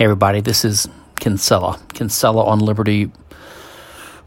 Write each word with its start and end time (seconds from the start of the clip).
Hey, 0.00 0.04
everybody, 0.04 0.40
this 0.40 0.64
is 0.64 0.88
Kinsella. 1.16 1.78
Kinsella 1.92 2.46
on 2.46 2.60
Liberty, 2.60 3.12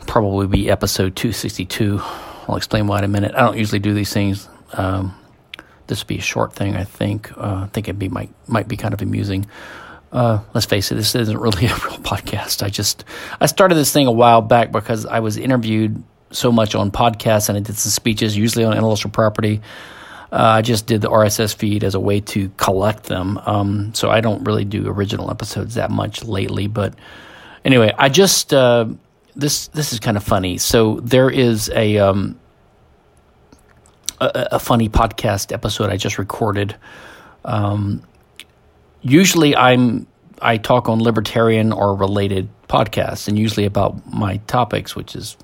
probably 0.06 0.46
be 0.46 0.70
episode 0.70 1.16
262. 1.16 2.00
I'll 2.48 2.58
explain 2.58 2.86
why 2.86 3.00
in 3.00 3.06
a 3.06 3.08
minute. 3.08 3.34
I 3.34 3.40
don't 3.40 3.58
usually 3.58 3.80
do 3.80 3.92
these 3.92 4.14
things. 4.14 4.48
Um, 4.74 5.18
this 5.88 6.02
would 6.02 6.08
be 6.08 6.20
a 6.20 6.22
short 6.22 6.54
thing, 6.54 6.76
I 6.76 6.84
think. 6.84 7.36
Uh, 7.36 7.64
I 7.64 7.70
think 7.74 7.90
it 7.90 7.98
be 7.98 8.08
might 8.08 8.30
might 8.48 8.68
be 8.68 8.78
kind 8.78 8.94
of 8.94 9.02
amusing. 9.02 9.48
Uh, 10.12 10.42
let's 10.54 10.68
face 10.68 10.92
it, 10.92 10.96
this 10.96 11.16
isn't 11.16 11.40
really 11.40 11.66
a 11.66 11.74
real 11.74 11.98
podcast. 12.04 12.62
I 12.62 12.70
just 12.70 13.04
I 13.42 13.48
started 13.48 13.74
this 13.74 13.92
thing 13.92 14.06
a 14.06 14.12
while 14.12 14.44
back 14.44 14.72
because 14.72 15.08
I 15.08 15.22
was 15.22 15.38
interviewed 15.38 16.04
so 16.30 16.52
much 16.52 16.76
on 16.76 16.92
podcasts 16.92 17.50
and 17.50 17.58
I 17.58 17.62
did 17.62 17.78
some 17.78 17.90
speeches, 17.90 18.38
usually 18.38 18.64
on 18.64 18.78
intellectual 18.78 19.12
property. 19.12 19.60
Uh, 20.34 20.56
I 20.58 20.62
just 20.64 20.88
did 20.88 21.02
the 21.02 21.12
RSS 21.12 21.54
feed 21.54 21.84
as 21.84 21.94
a 21.94 22.00
way 22.00 22.20
to 22.20 22.50
collect 22.58 23.04
them. 23.04 23.38
Um, 23.46 23.94
so 23.94 24.10
I 24.10 24.20
don't 24.20 24.44
really 24.46 24.66
do 24.66 24.88
original 24.88 25.30
episodes 25.30 25.76
that 25.76 25.92
much 25.92 26.24
lately. 26.24 26.66
But 26.66 26.96
anyway, 27.64 27.94
I 28.00 28.10
just 28.10 28.52
uh, 28.52 28.88
this 29.36 29.68
this 29.68 29.94
is 29.94 30.00
kind 30.00 30.18
of 30.18 30.24
funny. 30.24 30.58
So 30.58 31.00
there 31.02 31.30
is 31.30 31.70
a, 31.70 32.00
um, 32.00 32.40
a 34.20 34.48
a, 34.54 34.60
funny 34.60 34.90
podcast 34.90 35.52
episode 35.54 35.92
I 35.92 35.98
just 35.98 36.18
recorded. 36.18 36.76
Um, 37.46 38.02
usually 39.04 39.56
I'm 39.56 40.08
I 40.42 40.58
talk 40.58 40.90
on 40.90 41.04
libertarian 41.04 41.72
or 41.72 41.96
related 41.96 42.50
podcasts, 42.68 43.28
and 43.28 43.38
usually 43.38 43.68
about 43.68 44.12
my 44.12 44.38
topics, 44.48 44.96
which 44.96 45.16
is 45.16 45.38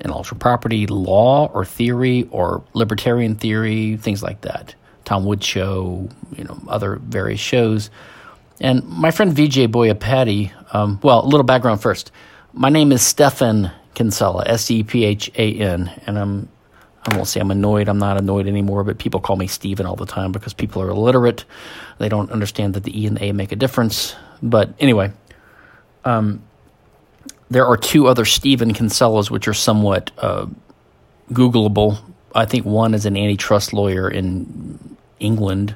intellectual 0.00 0.38
property 0.38 0.86
law 0.86 1.50
or 1.52 1.64
theory 1.64 2.28
or 2.30 2.62
libertarian 2.74 3.34
theory, 3.36 3.96
things 3.96 4.22
like 4.22 4.42
that. 4.42 4.74
Tom 5.04 5.24
Wood 5.24 5.42
show, 5.42 6.08
you 6.36 6.44
know, 6.44 6.60
other 6.68 6.96
various 6.96 7.40
shows. 7.40 7.90
And 8.60 8.84
my 8.88 9.10
friend 9.10 9.34
Vijay 9.34 9.68
Boyapati, 9.68 10.52
um, 10.74 10.98
well, 11.02 11.24
a 11.24 11.26
little 11.26 11.44
background 11.44 11.80
first. 11.80 12.10
My 12.52 12.68
name 12.68 12.90
is 12.90 13.02
Stephan 13.02 13.70
Kinsella, 13.94 14.44
S 14.46 14.70
E 14.70 14.82
P 14.82 15.04
H 15.04 15.30
A 15.36 15.54
N, 15.54 15.90
and 16.06 16.18
I'm 16.18 16.48
I 17.08 17.14
won't 17.14 17.28
say 17.28 17.40
I'm 17.40 17.50
annoyed. 17.50 17.88
I'm 17.88 17.98
not 17.98 18.16
annoyed 18.16 18.48
anymore, 18.48 18.82
but 18.82 18.98
people 18.98 19.20
call 19.20 19.36
me 19.36 19.46
Steven 19.46 19.86
all 19.86 19.94
the 19.94 20.06
time 20.06 20.32
because 20.32 20.52
people 20.52 20.82
are 20.82 20.88
illiterate. 20.88 21.44
They 21.98 22.08
don't 22.08 22.30
understand 22.32 22.74
that 22.74 22.82
the 22.82 23.00
E 23.00 23.06
and 23.06 23.16
the 23.16 23.26
A 23.26 23.32
make 23.32 23.52
a 23.52 23.56
difference. 23.56 24.16
But 24.42 24.74
anyway, 24.80 25.12
um, 26.04 26.42
there 27.50 27.66
are 27.66 27.76
two 27.76 28.06
other 28.06 28.24
Stephen 28.24 28.72
Kinsellas 28.72 29.30
which 29.30 29.48
are 29.48 29.54
somewhat 29.54 30.10
uh, 30.18 30.46
Googleable. 31.32 31.98
I 32.34 32.44
think 32.44 32.66
one 32.66 32.94
is 32.94 33.06
an 33.06 33.16
antitrust 33.16 33.72
lawyer 33.72 34.10
in 34.10 34.96
England, 35.20 35.74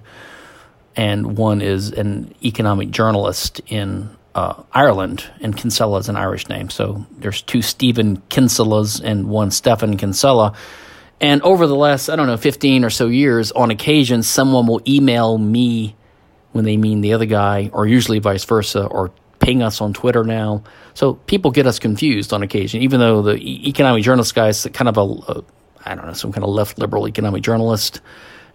and 0.97 1.37
one 1.39 1.63
is 1.63 1.93
an 1.93 2.35
economic 2.43 2.91
journalist 2.91 3.61
in 3.67 4.11
uh, 4.35 4.63
Ireland. 4.73 5.25
And 5.41 5.57
Kinsella 5.57 5.99
is 5.99 6.09
an 6.09 6.17
Irish 6.17 6.49
name, 6.49 6.71
so 6.71 7.07
there's 7.19 7.43
two 7.43 7.63
Stephen 7.63 8.19
Kinsellas 8.29 9.01
and 9.03 9.29
one 9.29 9.51
Stephan 9.51 9.97
Kinsella. 9.97 10.55
And 11.21 11.43
over 11.43 11.67
the 11.67 11.77
last, 11.77 12.09
I 12.09 12.17
don't 12.17 12.27
know, 12.27 12.37
15 12.37 12.85
or 12.85 12.91
so 12.91 13.07
years, 13.07 13.53
on 13.53 13.71
occasion, 13.71 14.23
someone 14.23 14.67
will 14.67 14.81
email 14.89 15.37
me 15.37 15.95
when 16.53 16.65
they 16.65 16.77
mean 16.77 17.01
the 17.01 17.13
other 17.13 17.27
guy, 17.27 17.71
or 17.73 17.87
usually 17.87 18.19
vice 18.19 18.45
versa, 18.45 18.87
or 18.87 19.13
ping 19.41 19.63
us 19.63 19.81
on 19.81 19.93
Twitter 19.93 20.23
now. 20.23 20.63
So 20.95 21.15
people 21.15 21.51
get 21.51 21.67
us 21.67 21.79
confused 21.79 22.33
on 22.33 22.43
occasion, 22.43 22.83
even 22.83 23.01
though 23.01 23.23
the 23.23 23.37
economic 23.69 24.05
journalist 24.05 24.35
guy 24.35 24.49
is 24.49 24.69
kind 24.73 24.89
of 24.89 24.97
a, 24.97 25.33
a 25.33 25.45
I 25.85 25.95
don't 25.95 26.07
know, 26.07 26.13
some 26.13 26.33
kind 26.33 26.45
of 26.45 26.51
left 26.51 26.79
liberal 26.79 27.09
economic 27.09 27.43
journalist, 27.43 28.01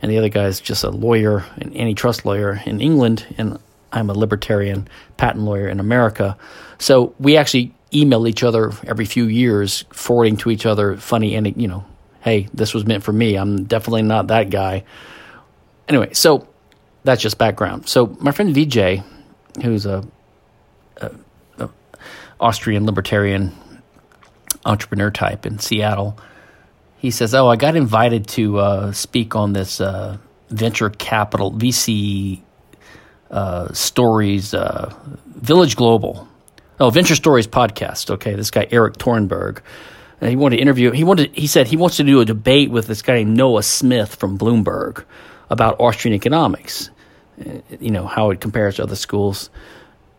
and 0.01 0.11
the 0.11 0.17
other 0.17 0.29
guy 0.29 0.45
is 0.45 0.61
just 0.61 0.83
a 0.83 0.91
lawyer, 0.91 1.43
an 1.57 1.75
antitrust 1.75 2.25
lawyer 2.25 2.61
in 2.65 2.79
England, 2.79 3.25
and 3.37 3.59
I'm 3.91 4.09
a 4.09 4.13
libertarian 4.13 4.87
patent 5.17 5.43
lawyer 5.43 5.67
in 5.67 5.79
America. 5.79 6.37
So 6.77 7.15
we 7.19 7.37
actually 7.37 7.73
email 7.93 8.27
each 8.27 8.43
other 8.43 8.71
every 8.85 9.05
few 9.05 9.25
years, 9.25 9.85
forwarding 9.91 10.37
to 10.37 10.51
each 10.51 10.65
other 10.65 10.97
funny 10.97 11.35
and 11.35 11.59
you 11.59 11.67
know, 11.67 11.85
hey, 12.21 12.49
this 12.53 12.73
was 12.73 12.85
meant 12.85 13.03
for 13.03 13.13
me. 13.13 13.35
I'm 13.35 13.63
definitely 13.63 14.01
not 14.01 14.27
that 14.27 14.49
guy. 14.49 14.83
Anyway, 15.87 16.13
so 16.13 16.47
that's 17.03 17.21
just 17.21 17.37
background. 17.37 17.87
So 17.87 18.17
my 18.19 18.31
friend 18.31 18.53
VJ, 18.53 19.03
who's 19.63 19.85
a 19.85 20.03
Austrian 22.39 22.85
libertarian 22.85 23.51
entrepreneur 24.65 25.11
type 25.11 25.45
in 25.45 25.59
Seattle. 25.59 26.17
He 26.97 27.11
says, 27.11 27.33
"Oh, 27.33 27.47
I 27.47 27.55
got 27.55 27.75
invited 27.75 28.27
to 28.29 28.59
uh, 28.59 28.91
speak 28.91 29.35
on 29.35 29.53
this 29.53 29.79
uh, 29.79 30.17
venture 30.49 30.89
capital 30.89 31.51
VC 31.51 32.41
uh, 33.31 33.71
stories, 33.73 34.53
uh, 34.53 34.93
Village 35.27 35.75
Global, 35.75 36.27
oh 36.79 36.89
Venture 36.89 37.15
Stories 37.15 37.47
podcast. 37.47 38.09
Okay, 38.11 38.35
this 38.35 38.51
guy 38.51 38.67
Erik 38.71 38.95
Torenberg." 38.97 39.59
And 40.21 40.29
he 40.29 40.37
wanted 40.37 40.55
to 40.55 40.61
interview. 40.61 40.91
He 40.91 41.03
wanted. 41.03 41.35
He 41.35 41.47
said 41.47 41.67
he 41.67 41.77
wants 41.77 41.97
to 41.97 42.03
do 42.03 42.21
a 42.21 42.25
debate 42.25 42.71
with 42.71 42.87
this 42.87 43.01
guy 43.01 43.15
named 43.15 43.35
Noah 43.35 43.63
Smith 43.63 44.15
from 44.15 44.37
Bloomberg 44.37 45.03
about 45.49 45.79
Austrian 45.79 46.15
economics. 46.15 46.89
Uh, 47.39 47.59
you 47.79 47.91
know 47.91 48.07
how 48.07 48.31
it 48.31 48.39
compares 48.39 48.77
to 48.77 48.83
other 48.83 48.95
schools. 48.95 49.49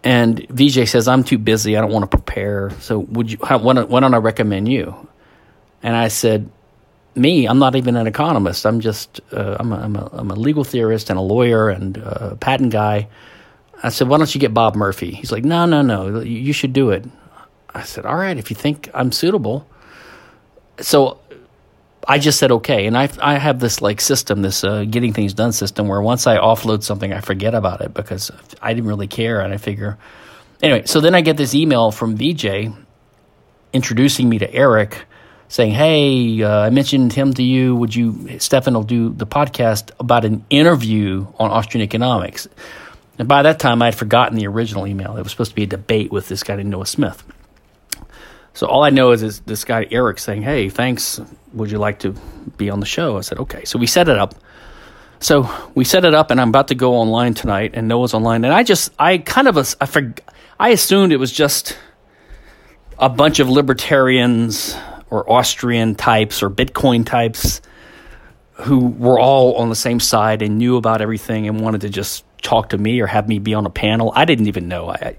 And 0.06 0.46
VJ 0.50 0.88
says, 0.88 1.08
I'm 1.08 1.24
too 1.24 1.36
busy. 1.36 1.76
I 1.76 1.80
don't 1.80 1.90
want 1.90 2.08
to 2.08 2.16
prepare. 2.16 2.70
So 2.78 3.00
would 3.00 3.32
you, 3.32 3.38
how, 3.42 3.58
why, 3.58 3.72
don't, 3.72 3.90
why 3.90 3.98
don't 3.98 4.14
I 4.14 4.18
recommend 4.18 4.68
you? 4.68 4.94
And 5.82 5.96
I 5.96 6.06
said, 6.06 6.48
me, 7.16 7.48
I'm 7.48 7.58
not 7.58 7.74
even 7.74 7.96
an 7.96 8.06
economist. 8.06 8.66
I'm 8.66 8.78
just, 8.78 9.20
uh, 9.32 9.56
I'm, 9.58 9.72
a, 9.72 9.76
I'm, 9.76 9.96
a, 9.96 10.10
I'm 10.12 10.30
a 10.30 10.36
legal 10.36 10.62
theorist 10.62 11.10
and 11.10 11.18
a 11.18 11.22
lawyer 11.22 11.70
and 11.70 11.96
a 11.96 12.36
patent 12.38 12.70
guy. 12.70 13.08
I 13.82 13.88
said, 13.88 14.06
why 14.06 14.18
don't 14.18 14.32
you 14.32 14.40
get 14.40 14.54
Bob 14.54 14.76
Murphy? 14.76 15.10
He's 15.10 15.32
like, 15.32 15.44
no, 15.44 15.66
no, 15.66 15.82
no, 15.82 16.20
you 16.20 16.52
should 16.52 16.72
do 16.72 16.90
it. 16.90 17.04
I 17.74 17.82
said, 17.82 18.06
all 18.06 18.16
right, 18.16 18.38
if 18.38 18.48
you 18.48 18.54
think 18.54 18.88
I'm 18.94 19.10
suitable. 19.10 19.66
So 20.78 21.18
I 22.08 22.18
just 22.18 22.38
said 22.38 22.52
okay, 22.52 22.86
and 22.86 22.96
I 22.96 23.08
I 23.20 23.38
have 23.38 23.58
this 23.58 23.82
like 23.82 24.00
system, 24.00 24.42
this 24.42 24.62
uh, 24.62 24.84
getting 24.84 25.12
things 25.12 25.34
done 25.34 25.52
system, 25.52 25.88
where 25.88 26.00
once 26.00 26.26
I 26.26 26.36
offload 26.36 26.84
something, 26.84 27.12
I 27.12 27.20
forget 27.20 27.54
about 27.54 27.80
it 27.80 27.92
because 27.94 28.30
I 28.62 28.74
didn't 28.74 28.88
really 28.88 29.08
care, 29.08 29.40
and 29.40 29.52
I 29.52 29.56
figure 29.56 29.98
anyway. 30.62 30.84
So 30.86 31.00
then 31.00 31.14
I 31.14 31.20
get 31.20 31.36
this 31.36 31.54
email 31.54 31.90
from 31.90 32.16
VJ 32.16 32.72
introducing 33.72 34.28
me 34.28 34.38
to 34.38 34.54
Erik, 34.54 35.04
saying, 35.48 35.72
"Hey, 35.72 36.42
uh, 36.42 36.60
I 36.60 36.70
mentioned 36.70 37.12
him 37.12 37.34
to 37.34 37.42
you. 37.42 37.74
Would 37.74 37.94
you, 37.94 38.38
Stephan 38.38 38.74
will 38.74 38.84
do 38.84 39.10
the 39.10 39.26
podcast 39.26 39.90
about 39.98 40.24
an 40.24 40.44
interview 40.48 41.26
on 41.38 41.50
Austrian 41.50 41.82
economics." 41.82 42.46
And 43.18 43.26
by 43.26 43.42
that 43.42 43.58
time, 43.58 43.82
I 43.82 43.86
had 43.86 43.94
forgotten 43.96 44.36
the 44.36 44.46
original 44.46 44.86
email. 44.86 45.16
It 45.16 45.22
was 45.22 45.32
supposed 45.32 45.50
to 45.50 45.56
be 45.56 45.64
a 45.64 45.66
debate 45.66 46.12
with 46.12 46.28
this 46.28 46.42
guy 46.42 46.56
named 46.56 46.70
Noah 46.70 46.86
Smith. 46.86 47.24
So 48.56 48.66
all 48.66 48.82
I 48.82 48.88
know 48.88 49.10
is, 49.10 49.22
is 49.22 49.40
this 49.40 49.64
guy 49.64 49.86
Eric 49.90 50.18
saying, 50.18 50.40
"Hey, 50.40 50.70
thanks. 50.70 51.20
Would 51.52 51.70
you 51.70 51.76
like 51.76 51.98
to 52.00 52.14
be 52.56 52.70
on 52.70 52.80
the 52.80 52.86
show?" 52.86 53.18
I 53.18 53.20
said, 53.20 53.38
"Okay." 53.38 53.66
So 53.66 53.78
we 53.78 53.86
set 53.86 54.08
it 54.08 54.16
up. 54.16 54.34
So 55.18 55.46
we 55.74 55.84
set 55.84 56.06
it 56.06 56.14
up, 56.14 56.30
and 56.30 56.40
I'm 56.40 56.48
about 56.48 56.68
to 56.68 56.74
go 56.74 56.94
online 56.94 57.34
tonight, 57.34 57.72
and 57.74 57.86
Noah's 57.86 58.14
online, 58.14 58.46
and 58.46 58.54
I 58.54 58.62
just, 58.62 58.92
I 58.98 59.18
kind 59.18 59.46
of, 59.46 59.58
I 59.58 60.12
I 60.58 60.70
assumed 60.70 61.12
it 61.12 61.18
was 61.18 61.32
just 61.32 61.76
a 62.98 63.10
bunch 63.10 63.40
of 63.40 63.50
libertarians 63.50 64.74
or 65.10 65.30
Austrian 65.30 65.94
types 65.94 66.42
or 66.42 66.48
Bitcoin 66.48 67.04
types 67.04 67.60
who 68.52 68.86
were 68.86 69.20
all 69.20 69.56
on 69.56 69.68
the 69.68 69.76
same 69.76 70.00
side 70.00 70.40
and 70.40 70.56
knew 70.56 70.78
about 70.78 71.02
everything 71.02 71.46
and 71.46 71.60
wanted 71.60 71.82
to 71.82 71.90
just 71.90 72.24
talk 72.40 72.70
to 72.70 72.78
me 72.78 73.00
or 73.00 73.06
have 73.06 73.28
me 73.28 73.38
be 73.38 73.52
on 73.52 73.66
a 73.66 73.70
panel. 73.70 74.12
I 74.14 74.24
didn't 74.24 74.46
even 74.46 74.66
know. 74.66 74.88
I, 74.88 75.16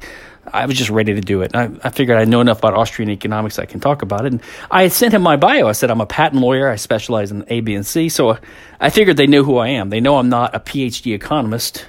I 0.54 0.66
was 0.66 0.78
just 0.78 0.90
ready 0.90 1.14
to 1.14 1.22
do 1.22 1.42
it. 1.42 1.56
I, 1.56 1.70
I, 1.84 1.90
figured 1.90 2.18
I 2.18 2.26
know 2.26 2.42
enough 2.42 2.60
about 2.60 2.74
Austrian 2.74 3.10
economics 3.10 3.60
I 3.60 3.66
can 3.66 3.80
talk 3.80 4.02
about 4.02 4.26
it. 4.26 4.34
And 4.34 4.42
I 4.72 4.84
had 4.84 4.92
sent 4.92 5.14
him 5.14 5.22
my 5.22 5.36
bio. 5.36 5.68
I 5.68 5.74
said 5.74 5.92
I'm 5.92 6.02
a 6.02 6.06
patent 6.06 6.42
lawyer. 6.42 6.70
I 6.70 6.78
specialize 6.78 7.32
in 7.32 7.44
A, 7.50 7.60
B, 7.60 7.76
and 7.76 7.86
C. 7.86 8.10
So 8.10 8.30
uh, 8.30 8.38
I 8.80 8.90
figured 8.90 9.18
they 9.18 9.28
knew 9.28 9.44
who 9.44 9.58
I 9.58 9.70
am. 9.70 9.90
They 9.90 10.00
know 10.00 10.18
I'm 10.18 10.30
not 10.30 10.56
a 10.56 10.60
PhD 10.60 11.14
economist, 11.14 11.86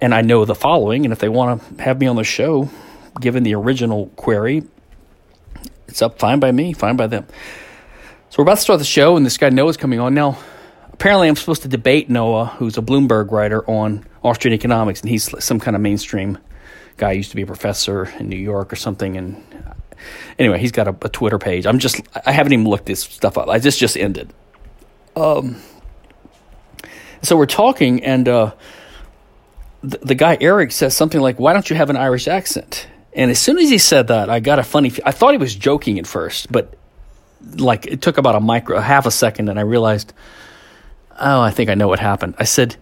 and 0.00 0.14
I 0.14 0.20
know 0.20 0.44
the 0.44 0.54
following. 0.54 1.06
And 1.06 1.12
if 1.12 1.18
they 1.18 1.28
want 1.28 1.78
to 1.78 1.82
have 1.82 1.98
me 1.98 2.06
on 2.06 2.16
the 2.16 2.24
show, 2.24 2.68
given 3.20 3.42
the 3.42 3.54
original 3.54 4.06
query, 4.16 4.64
it's 5.88 6.02
up 6.02 6.18
fine 6.18 6.40
by 6.40 6.52
me, 6.52 6.72
fine 6.74 6.96
by 6.96 7.06
them. 7.06 7.26
So 8.30 8.36
we're 8.38 8.44
about 8.44 8.56
to 8.56 8.60
start 8.60 8.78
the 8.80 8.84
show, 8.84 9.16
and 9.16 9.24
this 9.24 9.38
guy 9.38 9.48
Noah's 9.48 9.76
coming 9.76 10.00
on 10.00 10.12
now. 10.14 10.38
Apparently, 10.92 11.28
I'm 11.28 11.36
supposed 11.36 11.62
to 11.62 11.68
debate 11.68 12.08
Noah, 12.10 12.46
who's 12.46 12.76
a 12.76 12.82
Bloomberg 12.82 13.30
writer, 13.30 13.68
on 13.70 14.04
Austrian 14.22 14.54
economics, 14.54 15.00
and 15.00 15.10
he's 15.10 15.32
some 15.44 15.60
kind 15.60 15.74
of 15.74 15.82
mainstream 15.82 16.38
guy 16.96 17.12
used 17.12 17.30
to 17.30 17.36
be 17.36 17.42
a 17.42 17.46
professor 17.46 18.04
in 18.18 18.28
New 18.28 18.36
York 18.36 18.72
or 18.72 18.76
something. 18.76 19.16
And 19.16 19.42
anyway, 20.38 20.58
he's 20.58 20.72
got 20.72 20.88
a, 20.88 20.96
a 21.02 21.08
Twitter 21.08 21.38
page. 21.38 21.66
I'm 21.66 21.78
just 21.78 22.00
I 22.24 22.32
haven't 22.32 22.52
even 22.52 22.66
looked 22.66 22.86
this 22.86 23.00
stuff 23.00 23.38
up. 23.38 23.48
I 23.48 23.58
just 23.58 23.78
just 23.78 23.96
ended. 23.96 24.32
Um. 25.14 25.56
So 27.22 27.36
we're 27.36 27.46
talking, 27.46 28.04
and 28.04 28.28
uh, 28.28 28.52
the, 29.82 29.98
the 29.98 30.14
guy 30.14 30.36
Erik 30.40 30.70
says 30.72 30.94
something 30.94 31.20
like, 31.20 31.40
"Why 31.40 31.52
don't 31.52 31.68
you 31.68 31.76
have 31.76 31.90
an 31.90 31.96
Irish 31.96 32.28
accent?" 32.28 32.88
And 33.12 33.30
as 33.30 33.38
soon 33.38 33.58
as 33.58 33.70
he 33.70 33.78
said 33.78 34.08
that, 34.08 34.28
I 34.28 34.40
got 34.40 34.58
a 34.58 34.62
funny. 34.62 34.92
I 35.04 35.12
thought 35.12 35.32
he 35.32 35.38
was 35.38 35.54
joking 35.54 35.98
at 35.98 36.06
first, 36.06 36.52
but 36.52 36.74
like 37.56 37.86
it 37.86 38.02
took 38.02 38.18
about 38.18 38.34
a 38.34 38.40
micro, 38.40 38.78
half 38.78 39.06
a 39.06 39.10
second, 39.10 39.48
and 39.48 39.58
I 39.58 39.62
realized, 39.62 40.12
oh, 41.18 41.40
I 41.40 41.50
think 41.50 41.70
I 41.70 41.74
know 41.74 41.88
what 41.88 41.98
happened. 41.98 42.34
I 42.38 42.44
said, 42.44 42.76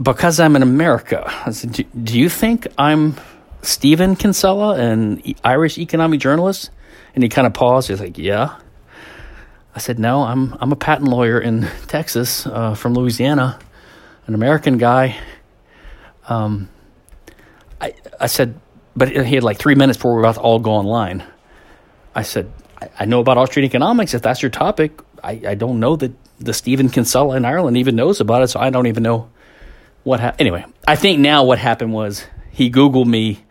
because 0.00 0.40
I'm 0.40 0.56
in 0.56 0.62
America. 0.62 1.24
I 1.46 1.50
said, 1.50 1.72
do, 1.72 1.84
do 1.84 2.18
you 2.18 2.28
think 2.28 2.66
I'm 2.78 3.16
Stephen 3.62 4.16
Kinsella, 4.16 4.76
an 4.78 5.22
Irish 5.42 5.78
economic 5.78 6.20
journalist? 6.20 6.70
And 7.14 7.22
he 7.22 7.28
kind 7.28 7.46
of 7.46 7.54
paused. 7.54 7.88
He's 7.88 8.00
like, 8.00 8.18
yeah. 8.18 8.56
I 9.74 9.78
said, 9.78 9.98
no, 9.98 10.22
I'm 10.22 10.54
I'm 10.60 10.72
a 10.72 10.76
patent 10.76 11.08
lawyer 11.08 11.38
in 11.38 11.68
Texas 11.86 12.46
uh, 12.46 12.74
from 12.74 12.94
Louisiana, 12.94 13.58
an 14.26 14.34
American 14.34 14.78
guy. 14.78 15.18
Um, 16.28 16.68
I 17.80 17.94
I 18.20 18.26
said, 18.26 18.58
but 18.96 19.08
he 19.08 19.34
had 19.34 19.44
like 19.44 19.58
three 19.58 19.74
minutes 19.74 19.98
before 19.98 20.12
we 20.12 20.16
were 20.16 20.22
about 20.22 20.36
to 20.36 20.40
all 20.40 20.58
go 20.58 20.72
online. 20.72 21.24
I 22.14 22.22
said, 22.22 22.50
I, 22.80 22.88
I 23.00 23.04
know 23.04 23.20
about 23.20 23.36
Austrian 23.36 23.66
economics. 23.66 24.14
If 24.14 24.22
that's 24.22 24.42
your 24.42 24.50
topic, 24.50 25.00
I, 25.22 25.40
I 25.48 25.54
don't 25.54 25.80
know 25.80 25.96
that 25.96 26.12
the 26.38 26.54
Stephen 26.54 26.88
Kinsella 26.88 27.36
in 27.36 27.44
Ireland 27.44 27.76
even 27.76 27.96
knows 27.96 28.20
about 28.20 28.42
it, 28.42 28.48
so 28.48 28.60
I 28.60 28.70
don't 28.70 28.86
even 28.86 29.02
know 29.02 29.28
what 30.06 30.20
happened. 30.20 30.40
Anyway, 30.40 30.64
I 30.86 30.94
think 30.94 31.18
now 31.18 31.42
what 31.42 31.58
happened 31.58 31.92
was 31.92 32.24
he 32.52 32.70
Googled 32.70 33.06
me 33.06 33.44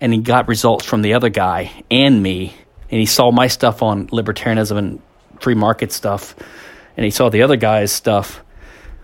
and 0.00 0.12
he 0.12 0.18
got 0.18 0.48
results 0.48 0.84
from 0.84 1.02
the 1.02 1.14
other 1.14 1.28
guy 1.28 1.84
and 1.88 2.20
me, 2.20 2.52
and 2.90 2.98
he 2.98 3.06
saw 3.06 3.30
my 3.30 3.46
stuff 3.46 3.80
on 3.80 4.08
libertarianism 4.08 4.76
and 4.76 5.02
free 5.38 5.54
market 5.54 5.92
stuff, 5.92 6.34
and 6.96 7.04
he 7.04 7.10
saw 7.12 7.28
the 7.28 7.42
other 7.42 7.54
guy's 7.54 7.92
stuff 7.92 8.42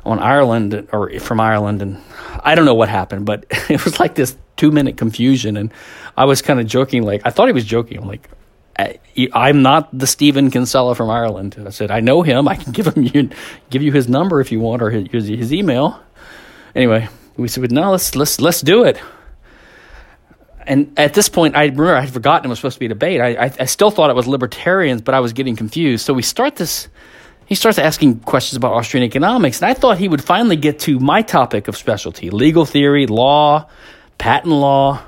on 0.04 0.18
Ireland 0.18 0.88
or 0.90 1.20
from 1.20 1.38
Ireland, 1.38 1.80
and 1.80 2.02
I 2.42 2.56
don't 2.56 2.64
know 2.64 2.74
what 2.74 2.88
happened, 2.88 3.24
but 3.24 3.46
it 3.70 3.84
was 3.84 4.00
like 4.00 4.16
this 4.16 4.36
two 4.56 4.72
minute 4.72 4.96
confusion, 4.96 5.56
and 5.56 5.72
I 6.16 6.24
was 6.24 6.42
kind 6.42 6.58
of 6.58 6.66
joking, 6.66 7.04
like 7.04 7.22
I 7.24 7.30
thought 7.30 7.46
he 7.46 7.52
was 7.52 7.64
joking, 7.64 7.98
I'm 7.98 8.08
like. 8.08 8.28
I'm 9.32 9.62
not 9.62 9.88
the 9.98 10.06
Stephen 10.06 10.50
Kinsella 10.50 10.94
from 10.94 11.08
Ireland. 11.08 11.56
I 11.66 11.70
said 11.70 11.90
I 11.90 12.00
know 12.00 12.20
him. 12.20 12.46
I 12.46 12.56
can 12.56 12.72
give 12.78 12.94
him 12.94 13.30
give 13.70 13.80
you 13.80 13.90
his 13.90 14.06
number 14.06 14.38
if 14.38 14.52
you 14.52 14.60
want 14.60 14.82
or 14.82 14.90
his, 14.90 15.28
his 15.28 15.50
email. 15.50 15.98
Anyway, 16.76 17.08
we 17.36 17.48
said 17.48 17.72
no, 17.72 17.90
let's 17.90 18.14
let's 18.14 18.40
let's 18.40 18.60
do 18.60 18.84
it 18.84 19.00
and 20.66 20.92
at 20.98 21.14
this 21.14 21.28
point, 21.28 21.56
I 21.56 21.64
remember 21.64 21.94
I 21.94 22.00
had 22.00 22.12
forgotten 22.12 22.46
it 22.46 22.48
was 22.48 22.58
supposed 22.58 22.74
to 22.74 22.80
be 22.80 22.86
a 22.86 22.90
debate. 22.90 23.20
I, 23.20 23.46
I, 23.46 23.52
I, 23.60 23.64
still 23.66 23.90
thought 23.90 24.10
it 24.10 24.16
was 24.16 24.26
libertarians, 24.26 25.00
but 25.00 25.14
I 25.14 25.20
was 25.20 25.32
getting 25.32 25.54
confused. 25.54 26.04
So 26.04 26.12
we 26.12 26.22
start 26.22 26.56
this. 26.56 26.88
He 27.46 27.54
starts 27.54 27.78
asking 27.78 28.20
questions 28.20 28.56
about 28.56 28.72
Austrian 28.72 29.04
economics, 29.04 29.62
and 29.62 29.70
I 29.70 29.74
thought 29.74 29.98
he 29.98 30.08
would 30.08 30.24
finally 30.24 30.56
get 30.56 30.80
to 30.80 30.98
my 30.98 31.22
topic 31.22 31.68
of 31.68 31.76
specialty: 31.76 32.30
legal 32.30 32.64
theory, 32.64 33.06
law, 33.06 33.68
patent 34.18 34.52
law, 34.52 35.00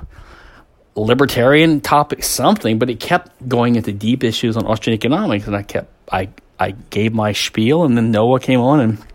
libertarian 0.95 1.81
topic, 1.81 2.23
something. 2.23 2.79
But 2.79 2.87
he 2.87 2.95
kept 2.95 3.49
going 3.49 3.75
into 3.75 3.91
deep 3.91 4.23
issues 4.23 4.55
on 4.55 4.65
Austrian 4.65 4.95
economics, 4.95 5.45
and 5.45 5.55
I 5.57 5.63
kept 5.63 5.91
I 6.09 6.29
I 6.57 6.71
gave 6.71 7.13
my 7.13 7.33
spiel, 7.33 7.83
and 7.83 7.97
then 7.97 8.11
Noah 8.11 8.39
came 8.39 8.61
on, 8.61 8.79
and 8.79 9.05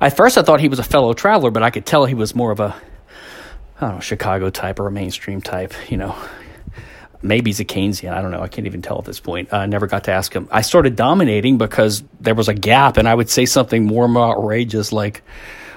at 0.00 0.16
first 0.16 0.38
I 0.38 0.42
thought 0.42 0.60
he 0.60 0.68
was 0.68 0.78
a 0.78 0.84
fellow 0.84 1.12
traveler, 1.12 1.50
but 1.50 1.62
I 1.62 1.70
could 1.70 1.86
tell 1.86 2.04
he 2.04 2.14
was 2.14 2.34
more 2.34 2.50
of 2.50 2.60
a 2.60 2.74
I 3.80 3.88
don't 3.88 3.94
know, 3.96 4.00
Chicago 4.00 4.50
type 4.50 4.78
or 4.78 4.86
a 4.86 4.92
mainstream 4.92 5.40
type, 5.40 5.74
you 5.90 5.96
know. 5.96 6.16
Maybe 7.22 7.48
he's 7.48 7.60
a 7.60 7.64
Keynesian. 7.64 8.12
I 8.12 8.20
don't 8.20 8.30
know. 8.30 8.42
I 8.42 8.48
can't 8.48 8.66
even 8.66 8.82
tell 8.82 8.98
at 8.98 9.06
this 9.06 9.18
point. 9.18 9.52
I 9.52 9.64
never 9.66 9.86
got 9.86 10.04
to 10.04 10.12
ask 10.12 10.32
him. 10.32 10.46
I 10.52 10.60
started 10.60 10.94
dominating 10.94 11.56
because 11.56 12.04
there 12.20 12.34
was 12.34 12.48
a 12.48 12.54
gap, 12.54 12.98
and 12.98 13.08
I 13.08 13.14
would 13.14 13.30
say 13.30 13.46
something 13.46 13.84
more 13.84 14.06
more 14.06 14.36
outrageous 14.36 14.92
like, 14.92 15.22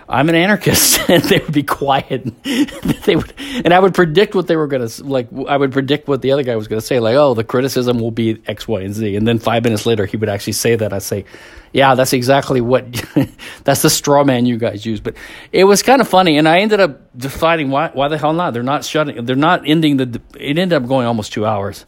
I'm 0.09 0.29
an 0.29 0.35
anarchist, 0.35 0.99
and 1.09 1.21
they 1.23 1.39
would 1.39 1.51
be 1.51 1.63
quiet. 1.63 2.31
they 2.43 3.15
would, 3.15 3.33
and 3.37 3.73
I 3.73 3.79
would 3.79 3.93
predict 3.93 4.35
what 4.35 4.47
they 4.47 4.55
were 4.55 4.67
going 4.67 4.87
to 4.87 5.03
like. 5.03 5.27
I 5.47 5.57
would 5.57 5.73
predict 5.73 6.07
what 6.07 6.21
the 6.21 6.31
other 6.31 6.43
guy 6.43 6.55
was 6.55 6.67
going 6.67 6.79
to 6.79 6.85
say, 6.85 6.99
like, 6.99 7.15
"Oh, 7.15 7.33
the 7.33 7.43
criticism 7.43 7.99
will 7.99 8.11
be 8.11 8.41
X, 8.47 8.67
Y, 8.67 8.81
and 8.81 8.93
Z." 8.93 9.15
And 9.15 9.27
then 9.27 9.39
five 9.39 9.63
minutes 9.63 9.85
later, 9.85 10.05
he 10.05 10.15
would 10.15 10.29
actually 10.29 10.53
say 10.53 10.75
that. 10.77 10.93
I 10.93 10.99
say, 10.99 11.25
"Yeah, 11.73 11.95
that's 11.95 12.13
exactly 12.13 12.61
what. 12.61 12.85
that's 13.65 13.81
the 13.81 13.89
straw 13.89 14.23
man 14.23 14.45
you 14.45 14.57
guys 14.57 14.85
use." 14.85 15.01
But 15.01 15.15
it 15.51 15.65
was 15.65 15.83
kind 15.83 15.99
of 15.99 16.07
funny, 16.07 16.37
and 16.37 16.47
I 16.47 16.59
ended 16.59 16.79
up 16.79 17.01
deciding 17.17 17.69
why. 17.69 17.89
Why 17.93 18.07
the 18.07 18.17
hell 18.17 18.33
not? 18.33 18.53
They're 18.53 18.63
not 18.63 18.85
shutting. 18.85 19.25
They're 19.25 19.35
not 19.35 19.63
ending 19.67 19.97
the. 19.97 20.21
It 20.39 20.57
ended 20.57 20.73
up 20.73 20.87
going 20.87 21.05
almost 21.05 21.33
two 21.33 21.45
hours. 21.45 21.85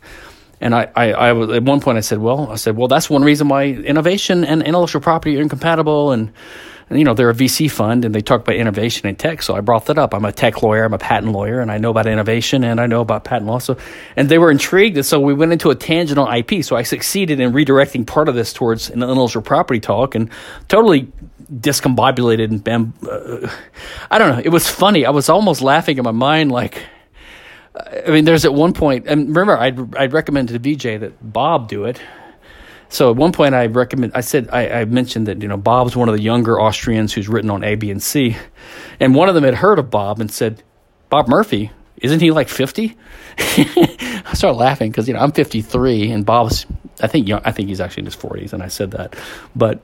And 0.61 0.75
I, 0.75 0.91
I, 0.93 1.11
I 1.13 1.31
was 1.31 1.49
at 1.51 1.63
one 1.63 1.79
point 1.79 1.97
I 1.97 2.01
said, 2.01 2.17
well, 2.19 2.51
I 2.51 2.55
said, 2.55 2.75
well, 2.75 2.89
that's 2.89 3.09
one 3.09 3.23
reason 3.23 3.47
why 3.47 3.67
innovation 3.67 4.43
and 4.43 4.61
intellectual 4.61 5.01
property 5.01 5.37
are 5.37 5.41
incompatible, 5.41 6.11
and 6.11 6.33
you 6.97 7.03
know, 7.03 7.13
they're 7.13 7.29
a 7.29 7.35
VC 7.35 7.69
fund 7.69 8.03
and 8.03 8.15
they 8.15 8.21
talk 8.21 8.41
about 8.41 8.55
innovation 8.55 9.07
in 9.07 9.15
tech. 9.15 9.43
So 9.43 9.55
I 9.55 9.61
brought 9.61 9.85
that 9.85 9.97
up. 9.97 10.13
I'm 10.13 10.25
a 10.25 10.31
tech 10.31 10.63
lawyer, 10.63 10.83
I'm 10.83 10.93
a 10.93 10.97
patent 10.97 11.31
lawyer, 11.31 11.59
and 11.59 11.71
I 11.71 11.77
know 11.77 11.91
about 11.91 12.07
innovation 12.07 12.63
and 12.63 12.81
I 12.81 12.87
know 12.87 13.01
about 13.01 13.23
patent 13.23 13.45
law. 13.45 13.59
So, 13.59 13.77
and 14.15 14.27
they 14.29 14.39
were 14.39 14.49
intrigued. 14.49 14.97
And 14.97 15.05
so 15.05 15.19
we 15.19 15.33
went 15.33 15.51
into 15.51 15.69
a 15.69 15.75
tangent 15.75 16.17
on 16.17 16.35
IP. 16.35 16.63
So 16.63 16.75
I 16.75 16.83
succeeded 16.83 17.39
in 17.39 17.53
redirecting 17.53 18.07
part 18.07 18.27
of 18.27 18.35
this 18.35 18.53
towards 18.53 18.89
an 18.89 19.03
intellectual 19.03 19.43
property 19.43 19.79
talk 19.79 20.15
and 20.15 20.29
totally 20.67 21.11
discombobulated 21.53 22.45
and 22.45 22.63
bam, 22.63 22.93
uh, 23.09 23.49
I 24.09 24.17
don't 24.17 24.35
know. 24.35 24.41
It 24.43 24.49
was 24.49 24.67
funny. 24.67 25.05
I 25.05 25.11
was 25.11 25.29
almost 25.29 25.61
laughing 25.61 25.97
in 25.97 26.03
my 26.03 26.11
mind, 26.11 26.51
like, 26.51 26.83
I 27.75 28.09
mean, 28.09 28.25
there's 28.25 28.45
at 28.45 28.53
one 28.53 28.73
point, 28.73 29.05
and 29.07 29.27
remember, 29.27 29.57
I'd, 29.57 29.95
I'd 29.95 30.13
recommended 30.13 30.61
to 30.61 30.75
VJ 30.75 31.01
that 31.01 31.13
Bob 31.21 31.69
do 31.69 31.85
it 31.85 32.01
so 32.89 33.11
at 33.11 33.15
one 33.15 33.31
point, 33.31 33.53
I 33.53 33.67
recommend. 33.67 34.13
I 34.15 34.21
said 34.21 34.49
I, 34.51 34.81
I, 34.81 34.85
mentioned 34.85 35.27
that 35.27 35.41
you 35.41 35.47
know 35.47 35.57
Bob's 35.57 35.95
one 35.95 36.09
of 36.09 36.15
the 36.15 36.21
younger 36.21 36.59
Austrians 36.59 37.13
who's 37.13 37.29
written 37.29 37.51
on 37.51 37.63
A, 37.63 37.75
B, 37.75 37.91
and 37.91 38.01
C, 38.01 38.35
and 38.99 39.13
one 39.13 39.29
of 39.29 39.35
them 39.35 39.43
had 39.43 39.53
heard 39.53 39.77
of 39.77 39.91
Bob 39.91 40.19
and 40.19 40.31
said, 40.31 40.63
"Bob 41.09 41.27
Murphy, 41.27 41.71
isn't 41.97 42.19
he 42.19 42.31
like 42.31 42.49
50? 42.49 42.97
I 43.37 44.33
started 44.33 44.57
laughing 44.57 44.89
because 44.89 45.07
you 45.07 45.13
know 45.13 45.19
I'm 45.19 45.31
53 45.31 46.11
and 46.11 46.25
Bob's 46.25 46.65
I 47.01 47.07
think 47.07 47.29
I 47.29 47.51
think 47.51 47.69
he's 47.69 47.79
actually 47.79 48.01
in 48.01 48.05
his 48.05 48.15
40s, 48.15 48.53
and 48.53 48.63
I 48.63 48.67
said 48.67 48.91
that, 48.91 49.15
but 49.55 49.83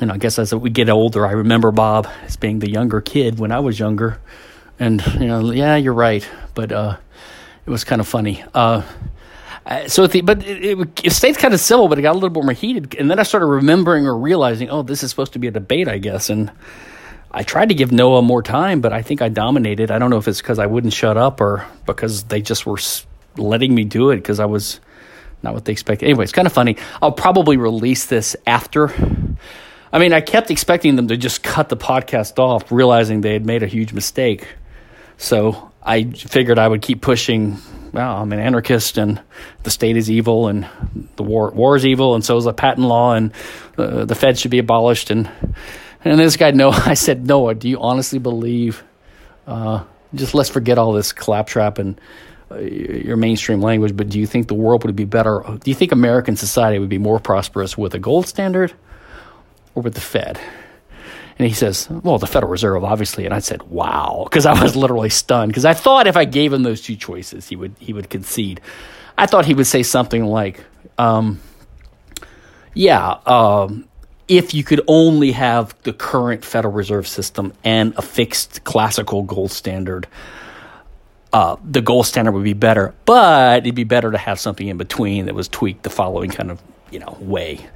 you 0.00 0.06
know 0.06 0.14
I 0.14 0.18
guess 0.18 0.38
as 0.38 0.54
we 0.54 0.68
get 0.68 0.90
older, 0.90 1.26
I 1.26 1.32
remember 1.32 1.70
Bob 1.70 2.06
as 2.24 2.36
being 2.36 2.58
the 2.58 2.70
younger 2.70 3.00
kid 3.00 3.38
when 3.38 3.52
I 3.52 3.60
was 3.60 3.78
younger, 3.78 4.20
and 4.78 5.04
you 5.14 5.28
know 5.28 5.50
yeah 5.50 5.76
you're 5.76 5.94
right, 5.94 6.28
but 6.54 6.72
uh, 6.72 6.98
it 7.64 7.70
was 7.70 7.84
kind 7.84 8.00
of 8.00 8.06
funny. 8.06 8.44
Uh, 8.52 8.82
uh, 9.68 9.86
so, 9.86 10.06
the, 10.06 10.22
but 10.22 10.42
it, 10.46 10.64
it, 10.64 11.00
it, 11.04 11.12
stayed 11.12 11.36
kind 11.36 11.52
of 11.52 11.60
civil, 11.60 11.88
but 11.88 11.98
it 11.98 12.02
got 12.02 12.12
a 12.12 12.14
little 12.14 12.30
bit 12.30 12.42
more 12.42 12.54
heated. 12.54 12.94
And 12.94 13.10
then 13.10 13.18
I 13.18 13.22
started 13.22 13.46
remembering 13.46 14.06
or 14.06 14.16
realizing, 14.16 14.70
oh, 14.70 14.82
this 14.82 15.02
is 15.02 15.10
supposed 15.10 15.34
to 15.34 15.38
be 15.38 15.46
a 15.46 15.50
debate, 15.50 15.88
I 15.88 15.98
guess. 15.98 16.30
And 16.30 16.50
I 17.30 17.42
tried 17.42 17.68
to 17.68 17.74
give 17.74 17.92
Noah 17.92 18.22
more 18.22 18.42
time, 18.42 18.80
but 18.80 18.94
I 18.94 19.02
think 19.02 19.20
I 19.20 19.28
dominated. 19.28 19.90
I 19.90 19.98
don't 19.98 20.08
know 20.08 20.16
if 20.16 20.26
it's 20.26 20.40
because 20.40 20.58
I 20.58 20.64
wouldn't 20.64 20.94
shut 20.94 21.18
up 21.18 21.42
or 21.42 21.66
because 21.84 22.24
they 22.24 22.40
just 22.40 22.64
were 22.64 22.78
letting 23.36 23.74
me 23.74 23.84
do 23.84 24.08
it 24.08 24.16
because 24.16 24.40
I 24.40 24.46
was 24.46 24.80
not 25.42 25.52
what 25.52 25.66
they 25.66 25.72
expected. 25.72 26.06
Anyway, 26.06 26.24
it's 26.24 26.32
kind 26.32 26.46
of 26.46 26.52
funny. 26.52 26.78
I'll 27.02 27.12
probably 27.12 27.58
release 27.58 28.06
this 28.06 28.36
after. 28.46 28.90
I 29.92 29.98
mean, 29.98 30.14
I 30.14 30.22
kept 30.22 30.50
expecting 30.50 30.96
them 30.96 31.08
to 31.08 31.18
just 31.18 31.42
cut 31.42 31.68
the 31.68 31.76
podcast 31.76 32.38
off, 32.38 32.72
realizing 32.72 33.20
they 33.20 33.34
had 33.34 33.44
made 33.44 33.62
a 33.62 33.66
huge 33.66 33.92
mistake. 33.92 34.48
So 35.18 35.72
I 35.82 36.04
figured 36.04 36.58
I 36.58 36.66
would 36.66 36.80
keep 36.80 37.02
pushing 37.02 37.58
well, 37.92 38.16
I'm 38.16 38.32
an 38.32 38.38
anarchist 38.38 38.98
and 38.98 39.20
the 39.62 39.70
state 39.70 39.96
is 39.96 40.10
evil 40.10 40.48
and 40.48 40.66
the 41.16 41.22
war 41.22 41.50
war 41.50 41.76
is 41.76 41.86
evil 41.86 42.14
and 42.14 42.24
so 42.24 42.36
is 42.36 42.44
the 42.44 42.52
patent 42.52 42.86
law 42.86 43.14
and 43.14 43.32
uh, 43.76 44.04
the 44.04 44.14
Fed 44.14 44.38
should 44.38 44.50
be 44.50 44.58
abolished. 44.58 45.10
And 45.10 45.30
and 46.04 46.18
this 46.18 46.36
guy 46.36 46.50
Noah 46.50 46.72
I 46.86 46.94
said 46.94 47.26
Noah 47.26 47.54
do 47.54 47.68
you 47.68 47.80
honestly 47.80 48.18
believe 48.18 48.82
uh, 49.46 49.84
just 50.14 50.34
let's 50.34 50.50
forget 50.50 50.78
all 50.78 50.92
this 50.92 51.12
claptrap 51.12 51.78
and 51.78 52.00
uh, 52.50 52.58
your 52.58 53.16
mainstream 53.16 53.60
language 53.60 53.96
but 53.96 54.08
do 54.08 54.18
you 54.18 54.26
think 54.26 54.48
the 54.48 54.54
world 54.54 54.84
would 54.84 54.96
be 54.96 55.04
better 55.04 55.42
do 55.46 55.70
you 55.70 55.74
think 55.74 55.92
American 55.92 56.36
society 56.36 56.78
would 56.78 56.88
be 56.88 56.98
more 56.98 57.18
prosperous 57.18 57.76
with 57.76 57.94
a 57.94 57.98
gold 57.98 58.26
standard 58.26 58.72
or 59.74 59.82
with 59.82 59.94
the 59.94 60.00
Fed 60.00 60.40
and 61.38 61.46
he 61.46 61.54
says, 61.54 61.88
Well, 61.88 62.18
the 62.18 62.26
Federal 62.26 62.50
Reserve, 62.50 62.82
obviously. 62.84 63.24
And 63.24 63.32
I 63.32 63.38
said, 63.38 63.62
Wow. 63.64 64.22
Because 64.24 64.44
I 64.44 64.60
was 64.60 64.74
literally 64.76 65.10
stunned. 65.10 65.50
Because 65.50 65.64
I 65.64 65.74
thought 65.74 66.06
if 66.06 66.16
I 66.16 66.24
gave 66.24 66.52
him 66.52 66.62
those 66.62 66.82
two 66.82 66.96
choices, 66.96 67.48
he 67.48 67.56
would, 67.56 67.74
he 67.78 67.92
would 67.92 68.10
concede. 68.10 68.60
I 69.16 69.26
thought 69.26 69.46
he 69.46 69.54
would 69.54 69.66
say 69.66 69.82
something 69.82 70.24
like, 70.24 70.64
um, 70.98 71.40
Yeah, 72.74 73.18
um, 73.24 73.88
if 74.26 74.52
you 74.52 74.64
could 74.64 74.80
only 74.88 75.32
have 75.32 75.74
the 75.84 75.92
current 75.92 76.44
Federal 76.44 76.74
Reserve 76.74 77.06
system 77.06 77.52
and 77.62 77.94
a 77.96 78.02
fixed 78.02 78.64
classical 78.64 79.22
gold 79.22 79.52
standard, 79.52 80.08
uh, 81.32 81.56
the 81.64 81.80
gold 81.80 82.06
standard 82.06 82.32
would 82.32 82.44
be 82.44 82.52
better. 82.52 82.94
But 83.04 83.60
it'd 83.60 83.76
be 83.76 83.84
better 83.84 84.10
to 84.10 84.18
have 84.18 84.40
something 84.40 84.66
in 84.66 84.76
between 84.76 85.26
that 85.26 85.34
was 85.36 85.46
tweaked 85.46 85.84
the 85.84 85.90
following 85.90 86.30
kind 86.30 86.50
of 86.50 86.60
you 86.90 86.98
know 86.98 87.16
way. 87.20 87.66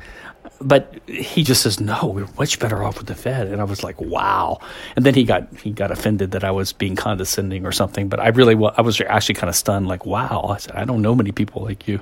But 0.60 0.94
he 1.06 1.42
just 1.42 1.62
says 1.62 1.80
no 1.80 2.06
we're 2.06 2.28
much 2.38 2.58
better 2.58 2.82
off 2.82 2.98
with 2.98 3.06
the 3.06 3.14
fed. 3.14 3.48
And 3.48 3.60
i 3.60 3.64
was 3.64 3.82
like 3.82 4.00
wow. 4.00 4.60
And 4.96 5.04
then 5.04 5.14
he 5.14 5.24
got 5.24 5.54
he 5.56 5.70
got 5.70 5.90
offended 5.90 6.32
that 6.32 6.44
i 6.44 6.50
was 6.50 6.72
being 6.72 6.96
condescending 6.96 7.66
or 7.66 7.72
something 7.72 8.08
but 8.08 8.20
i 8.20 8.28
really 8.28 8.54
i 8.76 8.80
was 8.80 9.00
actually 9.00 9.34
kind 9.36 9.48
of 9.48 9.56
stunned 9.56 9.86
like 9.86 10.06
wow. 10.06 10.46
I 10.48 10.58
said 10.58 10.74
i 10.74 10.84
don't 10.84 11.02
know 11.02 11.14
many 11.14 11.32
people 11.32 11.62
like 11.62 11.86
you. 11.88 12.00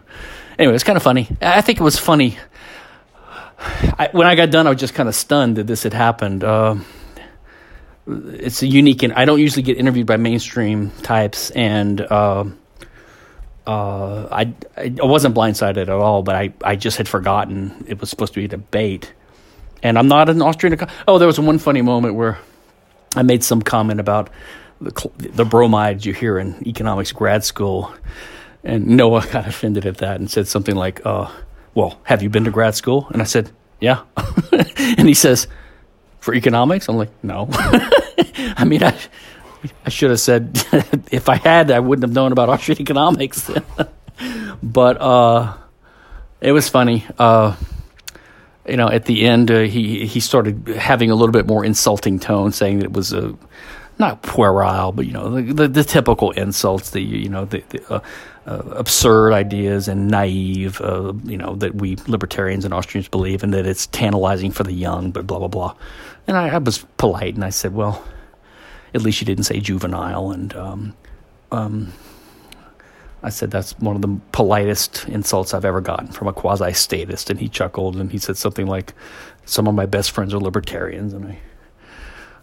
Anyway 0.59 0.75
it's 0.75 0.85
kind 0.85 0.97
of 0.97 1.03
funny. 1.03 1.29
I 1.41 1.61
think 1.61 1.81
it 1.81 1.85
was 1.85 1.99
funny. 1.99 2.39
I, 3.59 4.09
when 4.13 4.27
i 4.27 4.35
got 4.35 4.51
done 4.51 4.67
i 4.67 4.71
was 4.71 4.81
just 4.81 4.95
kind 4.95 5.09
of 5.09 5.15
stunned 5.15 5.57
that 5.57 5.67
this 5.67 5.83
had 5.83 5.93
happened. 5.93 6.45
Uh, 6.45 6.77
it's 8.07 8.63
unique 8.63 9.03
and 9.03 9.13
i 9.13 9.25
don't 9.25 9.39
usually 9.39 9.63
get 9.63 9.77
interviewed 9.77 10.07
by 10.07 10.17
mainstream 10.17 10.91
types 11.03 11.51
and 11.51 12.01
uh, 12.01 12.45
uh, 13.71 14.27
I, 14.33 14.53
I 14.77 15.05
wasn't 15.05 15.37
blindsided 15.37 15.83
at 15.83 15.89
all, 15.91 16.25
but 16.25 16.35
I, 16.35 16.53
I 16.65 16.75
just 16.75 16.97
had 16.97 17.07
forgotten 17.07 17.85
it 17.87 18.01
was 18.01 18.11
supposed 18.11 18.35
to 18.35 18.41
be 18.41 18.47
a 18.47 18.49
debate. 18.49 19.15
And 19.81 19.97
I'm 19.97 20.09
not 20.09 20.29
an 20.29 20.43
Austrian. 20.43 20.77
Oh, 21.07 21.19
there 21.19 21.29
was 21.29 21.39
one 21.39 21.61
funny 21.61 21.81
moment 21.81 22.17
where 22.17 22.37
I 23.15 23.23
made 23.23 23.45
some 23.45 23.63
comment 23.63 24.01
about 24.01 24.29
the, 24.81 25.11
the 25.19 25.45
bromides 25.45 26.05
you 26.05 26.13
hear 26.13 26.37
in 26.37 26.67
economics 26.67 27.13
grad 27.13 27.45
school, 27.45 27.95
and 28.65 28.89
Noah 28.89 29.25
got 29.33 29.47
offended 29.47 29.87
at 29.87 29.99
that 29.99 30.19
and 30.19 30.29
said 30.29 30.49
something 30.49 30.75
like, 30.75 31.01
uh, 31.07 31.31
"Well, 31.75 32.01
have 32.03 32.25
you 32.25 32.29
been 32.29 32.45
to 32.47 32.51
grad 32.51 32.75
school?" 32.75 33.07
And 33.13 33.23
I 33.23 33.25
said, 33.25 33.53
"Yeah," 33.81 34.03
and 34.53 35.07
he 35.07 35.15
says, 35.15 35.47
"For 36.19 36.35
economics?" 36.35 36.89
I'm 36.89 36.97
like, 36.97 37.13
"No." 37.23 37.49
I 38.57 38.65
mean, 38.67 38.83
I 38.83 38.99
I 39.85 39.91
should 39.91 40.11
have 40.11 40.21
said 40.21 40.51
if 41.11 41.29
I 41.29 41.37
had, 41.37 41.71
I 41.71 41.81
wouldn't 41.81 42.05
have 42.05 42.15
known 42.15 42.33
about 42.33 42.49
Austrian 42.49 42.81
economics. 42.81 43.51
but 44.63 45.01
uh, 45.01 45.57
it 46.41 46.53
was 46.53 46.69
funny. 46.69 47.07
Uh, 47.19 47.57
you 48.67 48.77
know, 48.77 48.89
at 48.89 49.07
the 49.07 49.27
end, 49.27 49.51
uh, 49.51 49.61
he 49.61 50.07
he 50.07 50.21
started 50.21 50.69
having 50.69 51.11
a 51.11 51.15
little 51.15 51.33
bit 51.33 51.47
more 51.47 51.65
insulting 51.65 52.19
tone, 52.19 52.53
saying 52.53 52.79
that 52.79 52.85
it 52.87 52.93
was 52.93 53.13
a 53.13 53.35
not 53.99 54.23
puerile, 54.23 54.93
but 54.93 55.07
you 55.07 55.13
know, 55.13 55.31
the 55.31 55.53
the, 55.53 55.69
the 55.69 55.85
typical 55.85 56.31
insults, 56.33 56.91
the 56.91 57.01
you 57.01 57.29
know, 57.29 57.45
the, 57.45 57.63
the 57.71 57.93
uh, 57.93 58.01
uh, 58.47 58.63
absurd 58.77 59.33
ideas 59.33 59.89
and 59.89 60.09
naive, 60.09 60.81
uh, 60.81 61.13
you 61.25 61.37
know, 61.37 61.55
that 61.57 61.75
we 61.75 61.97
libertarians 62.07 62.65
and 62.65 62.73
Austrians 62.73 63.09
believe, 63.09 63.43
and 63.43 63.53
that 63.55 63.67
it's 63.67 63.87
tantalizing 63.89 64.51
for 64.51 64.63
the 64.63 64.73
young, 64.73 65.11
but 65.11 65.27
blah 65.27 65.39
blah 65.39 65.49
blah. 65.49 65.75
And 66.27 66.37
I, 66.37 66.49
I 66.49 66.59
was 66.59 66.79
polite, 66.97 67.35
and 67.35 67.45
I 67.45 67.51
said, 67.51 67.75
well, 67.75 68.03
at 68.95 69.03
least 69.03 69.21
you 69.21 69.25
didn't 69.25 69.45
say 69.45 69.61
juvenile, 69.61 70.31
and 70.31 70.55
um, 70.55 70.97
um, 71.53 71.93
I 73.23 73.29
said, 73.29 73.51
that's 73.51 73.79
one 73.79 73.97
of 73.97 74.03
the 74.03 74.19
politest 74.33 75.07
insults 75.09 75.53
I've 75.53 75.65
ever 75.65 75.81
gotten 75.81 76.09
from 76.09 76.29
a 76.29 76.33
quasi 76.33 76.73
statist. 76.73 77.29
And 77.29 77.39
he 77.39 77.49
chuckled 77.49 77.97
and 77.97 78.11
he 78.11 78.19
said 78.19 78.37
something 78.37 78.67
like, 78.67 78.95
Some 79.45 79.67
of 79.67 79.75
my 79.75 79.87
best 79.87 80.11
friends 80.13 80.33
are 80.33 80.39
libertarians. 80.39 81.13
And 81.13 81.27
I, 81.27 81.39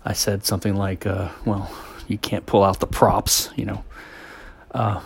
I 0.05 0.13
said 0.13 0.45
something 0.45 0.75
like, 0.75 1.07
uh, 1.07 1.29
Well, 1.45 1.71
you 2.07 2.17
can't 2.17 2.45
pull 2.45 2.63
out 2.63 2.79
the 2.79 2.87
props, 2.87 3.49
you 3.55 3.65
know. 3.65 3.83
Uh, 4.69 5.01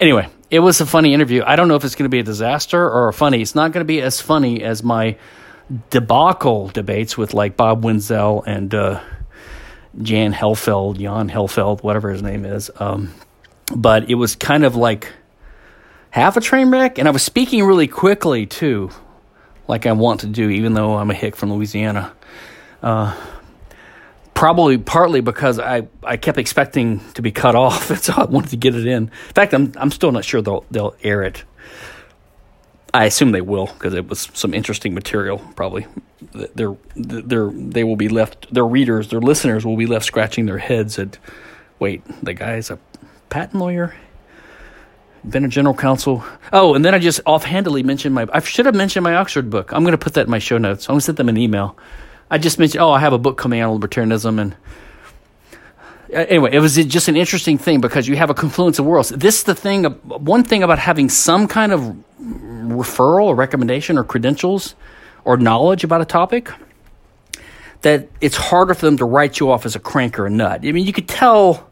anyway, 0.00 0.28
it 0.50 0.58
was 0.58 0.80
a 0.80 0.86
funny 0.86 1.14
interview. 1.14 1.42
I 1.46 1.54
don't 1.54 1.68
know 1.68 1.76
if 1.76 1.84
it's 1.84 1.94
going 1.94 2.10
to 2.10 2.14
be 2.14 2.20
a 2.20 2.24
disaster 2.24 2.82
or 2.82 3.08
a 3.08 3.12
funny. 3.12 3.40
It's 3.40 3.54
not 3.54 3.72
going 3.72 3.84
to 3.84 3.88
be 3.88 4.02
as 4.02 4.20
funny 4.20 4.62
as 4.64 4.82
my 4.82 5.16
debacle 5.90 6.68
debates 6.68 7.16
with 7.16 7.32
like 7.32 7.56
Bob 7.56 7.84
Wenzel 7.84 8.42
and 8.42 8.74
uh, 8.74 9.00
Jan 10.02 10.32
Helfeld, 10.32 10.98
Jan 10.98 11.28
Helfeld, 11.28 11.82
whatever 11.82 12.10
his 12.10 12.22
name 12.22 12.44
is. 12.44 12.70
Um, 12.78 13.12
but 13.74 14.10
it 14.10 14.14
was 14.14 14.36
kind 14.36 14.64
of 14.64 14.76
like 14.76 15.12
half 16.10 16.36
a 16.36 16.40
train 16.40 16.70
wreck. 16.70 16.98
And 16.98 17.08
I 17.08 17.10
was 17.10 17.22
speaking 17.22 17.64
really 17.64 17.88
quickly 17.88 18.46
too, 18.46 18.90
like 19.66 19.86
I 19.86 19.92
want 19.92 20.20
to 20.20 20.26
do, 20.26 20.48
even 20.50 20.74
though 20.74 20.96
I'm 20.96 21.10
a 21.10 21.14
hick 21.14 21.36
from 21.36 21.52
Louisiana. 21.52 22.12
Uh, 22.82 23.16
probably 24.34 24.78
partly 24.78 25.20
because 25.20 25.58
I, 25.58 25.88
I 26.04 26.16
kept 26.16 26.38
expecting 26.38 27.00
to 27.14 27.22
be 27.22 27.32
cut 27.32 27.54
off, 27.64 27.90
and 27.90 28.00
so 28.00 28.14
I 28.16 28.24
wanted 28.24 28.50
to 28.50 28.56
get 28.56 28.74
it 28.74 28.86
in. 28.86 29.04
In 29.04 29.34
fact, 29.34 29.52
I'm 29.52 29.72
I'm 29.76 29.90
still 29.90 30.12
not 30.12 30.24
sure 30.24 30.40
they'll 30.40 30.64
they'll 30.70 30.94
air 31.02 31.22
it. 31.22 31.44
I 32.94 33.04
assume 33.04 33.32
they 33.32 33.42
will 33.42 33.66
because 33.66 33.94
it 33.94 34.08
was 34.08 34.28
some 34.32 34.54
interesting 34.54 34.94
material. 34.94 35.38
Probably, 35.56 35.86
they're 36.54 36.76
they're 36.96 37.50
they 37.50 37.84
will 37.84 37.96
be 37.96 38.08
left. 38.08 38.52
Their 38.52 38.66
readers, 38.66 39.08
their 39.08 39.20
listeners, 39.20 39.66
will 39.66 39.76
be 39.76 39.86
left 39.86 40.04
scratching 40.04 40.46
their 40.46 40.58
heads 40.58 40.98
at. 40.98 41.18
Wait, 41.78 42.02
the 42.24 42.34
guy's 42.34 42.70
a 42.70 42.78
patent 43.28 43.60
lawyer, 43.60 43.94
been 45.28 45.44
a 45.44 45.48
general 45.48 45.74
counsel. 45.74 46.24
Oh, 46.52 46.74
and 46.74 46.84
then 46.84 46.94
I 46.94 46.98
just 46.98 47.20
offhandedly 47.26 47.82
mentioned 47.82 48.14
my. 48.14 48.26
I 48.32 48.40
should 48.40 48.66
have 48.66 48.74
mentioned 48.74 49.04
my 49.04 49.14
Oxford 49.14 49.50
book. 49.50 49.72
I'm 49.72 49.82
going 49.82 49.92
to 49.92 49.98
put 49.98 50.14
that 50.14 50.24
in 50.26 50.30
my 50.30 50.38
show 50.38 50.58
notes. 50.58 50.88
I'm 50.88 50.94
going 50.94 51.00
to 51.00 51.04
send 51.04 51.18
them 51.18 51.28
an 51.28 51.36
email. 51.36 51.76
I 52.30 52.38
just 52.38 52.58
mentioned, 52.58 52.82
oh, 52.82 52.90
I 52.90 53.00
have 53.00 53.12
a 53.12 53.18
book 53.18 53.38
coming 53.38 53.60
out 53.60 53.70
on 53.70 53.80
libertarianism, 53.80 54.40
and 54.40 54.56
anyway, 56.12 56.50
it 56.52 56.60
was 56.60 56.76
just 56.76 57.08
an 57.08 57.16
interesting 57.16 57.58
thing 57.58 57.80
because 57.80 58.08
you 58.08 58.16
have 58.16 58.30
a 58.30 58.34
confluence 58.34 58.78
of 58.78 58.86
worlds. 58.86 59.10
This 59.10 59.38
is 59.38 59.44
the 59.44 59.54
thing. 59.54 59.84
One 59.84 60.42
thing 60.44 60.62
about 60.62 60.78
having 60.78 61.08
some 61.08 61.46
kind 61.48 61.72
of 61.72 61.96
referral 62.70 63.26
or 63.26 63.34
recommendation 63.34 63.98
or 63.98 64.04
credentials 64.04 64.74
or 65.24 65.36
knowledge 65.36 65.84
about 65.84 66.00
a 66.00 66.04
topic 66.04 66.50
that 67.82 68.08
it's 68.20 68.36
harder 68.36 68.74
for 68.74 68.86
them 68.86 68.96
to 68.96 69.04
write 69.04 69.38
you 69.38 69.50
off 69.50 69.64
as 69.64 69.76
a 69.76 69.78
crank 69.78 70.18
or 70.18 70.26
a 70.26 70.30
nut. 70.30 70.60
I 70.64 70.72
mean, 70.72 70.86
you 70.86 70.92
could 70.92 71.08
tell 71.08 71.70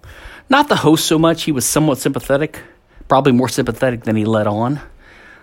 not 0.48 0.68
the 0.68 0.76
host 0.76 1.06
so 1.06 1.18
much. 1.18 1.42
He 1.42 1.52
was 1.52 1.66
somewhat 1.66 1.98
sympathetic, 1.98 2.60
probably 3.08 3.32
more 3.32 3.48
sympathetic 3.48 4.04
than 4.04 4.14
he 4.16 4.24
let 4.24 4.46
on, 4.46 4.80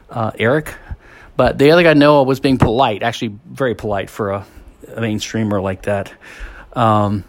uh, 0.10 0.32
Erik. 0.40 0.74
But 1.36 1.58
the 1.58 1.72
other 1.72 1.84
guy, 1.84 1.94
Noah, 1.94 2.24
was 2.24 2.40
being 2.40 2.58
polite, 2.58 3.04
actually 3.04 3.38
very 3.46 3.76
polite 3.76 4.10
for 4.10 4.32
a, 4.32 4.46
a 4.88 5.02
mainstreamer 5.02 5.62
like 5.62 5.84
that. 5.84 6.14
Um, 6.74 7.24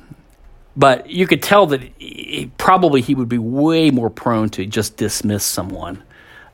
but 0.77 1.09
you 1.09 1.27
could 1.27 1.43
tell 1.43 1.67
that 1.67 1.81
he, 1.99 2.51
probably 2.59 3.01
he 3.01 3.15
would 3.15 3.29
be 3.29 3.39
way 3.39 3.91
more 3.91 4.11
prone 4.11 4.51
to 4.51 4.67
just 4.67 4.97
dismiss 4.97 5.45
someone 5.45 6.03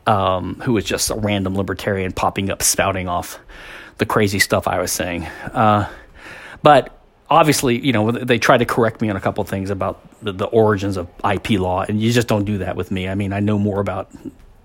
um, 0.06 0.60
who 0.64 0.72
was 0.72 0.84
just 0.84 1.10
a 1.10 1.14
random 1.14 1.56
libertarian 1.56 2.12
popping 2.12 2.50
up, 2.50 2.62
spouting 2.62 3.08
off 3.08 3.38
the 3.98 4.06
crazy 4.06 4.38
stuff 4.38 4.66
I 4.66 4.80
was 4.80 4.92
saying. 4.92 5.24
Uh, 5.26 5.88
but 6.62 6.98
obviously, 7.28 7.78
you 7.78 7.92
know, 7.92 8.10
they 8.10 8.38
tried 8.38 8.58
to 8.58 8.64
correct 8.64 9.00
me 9.00 9.10
on 9.10 9.16
a 9.16 9.20
couple 9.20 9.42
things 9.44 9.70
about 9.70 10.00
the, 10.22 10.32
the, 10.32 10.46
origins 10.46 10.96
of 10.96 11.08
IP 11.30 11.50
law, 11.50 11.82
and 11.82 12.00
you 12.00 12.12
just 12.12 12.28
don't 12.28 12.44
do 12.44 12.58
that 12.58 12.76
with 12.76 12.90
me. 12.90 13.08
I 13.08 13.14
mean, 13.14 13.32
I 13.32 13.40
know 13.40 13.58
more 13.58 13.80
about 13.80 14.10